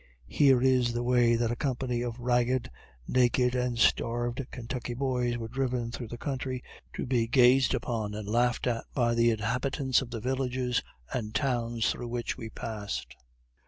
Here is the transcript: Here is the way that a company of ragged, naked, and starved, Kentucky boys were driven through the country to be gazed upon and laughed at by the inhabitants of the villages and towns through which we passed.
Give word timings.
Here 0.33 0.63
is 0.63 0.93
the 0.93 1.03
way 1.03 1.35
that 1.35 1.51
a 1.51 1.55
company 1.55 2.01
of 2.01 2.19
ragged, 2.19 2.71
naked, 3.07 3.53
and 3.53 3.77
starved, 3.77 4.43
Kentucky 4.49 4.95
boys 4.95 5.37
were 5.37 5.47
driven 5.47 5.91
through 5.91 6.07
the 6.07 6.17
country 6.17 6.63
to 6.93 7.05
be 7.05 7.27
gazed 7.27 7.75
upon 7.75 8.15
and 8.15 8.27
laughed 8.27 8.65
at 8.65 8.85
by 8.95 9.13
the 9.13 9.29
inhabitants 9.29 10.01
of 10.01 10.09
the 10.09 10.19
villages 10.19 10.81
and 11.13 11.35
towns 11.35 11.91
through 11.91 12.07
which 12.07 12.35
we 12.35 12.49
passed. 12.49 13.15